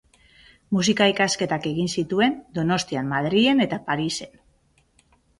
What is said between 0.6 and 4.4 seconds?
Musika ikasketak egin zituen Donostian, Madrilen eta Parisen.